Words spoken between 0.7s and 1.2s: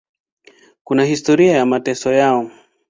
Kuna